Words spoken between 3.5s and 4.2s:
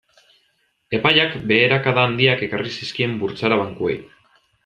bankuei.